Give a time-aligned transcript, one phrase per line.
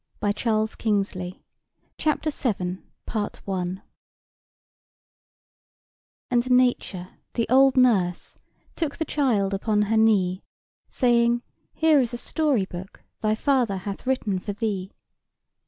[0.19, 1.41] [Picture: Newt]
[1.99, 2.79] CHAPTER VII
[6.31, 8.39] "And Nature, the old Nurse,
[8.75, 10.41] took The child upon her knee,
[10.89, 11.43] Saying,
[11.75, 14.91] 'Here is a story book Thy father hath written for thee.